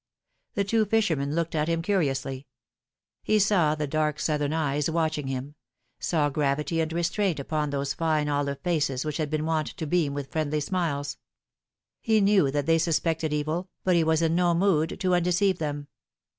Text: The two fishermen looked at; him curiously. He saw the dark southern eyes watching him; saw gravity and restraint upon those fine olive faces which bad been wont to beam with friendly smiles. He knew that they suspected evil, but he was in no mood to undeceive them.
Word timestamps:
The 0.55 0.63
two 0.63 0.85
fishermen 0.85 1.35
looked 1.35 1.53
at; 1.53 1.67
him 1.67 1.83
curiously. 1.83 2.47
He 3.21 3.37
saw 3.37 3.75
the 3.75 3.85
dark 3.85 4.19
southern 4.19 4.51
eyes 4.51 4.89
watching 4.89 5.27
him; 5.27 5.53
saw 5.99 6.31
gravity 6.31 6.81
and 6.81 6.91
restraint 6.91 7.39
upon 7.39 7.69
those 7.69 7.93
fine 7.93 8.27
olive 8.27 8.59
faces 8.61 9.05
which 9.05 9.19
bad 9.19 9.29
been 9.29 9.45
wont 9.45 9.67
to 9.77 9.85
beam 9.85 10.15
with 10.15 10.31
friendly 10.31 10.59
smiles. 10.59 11.19
He 11.99 12.19
knew 12.19 12.49
that 12.49 12.65
they 12.65 12.79
suspected 12.79 13.31
evil, 13.31 13.69
but 13.83 13.95
he 13.95 14.03
was 14.03 14.23
in 14.23 14.33
no 14.33 14.55
mood 14.55 14.99
to 15.01 15.13
undeceive 15.13 15.59
them. 15.59 15.85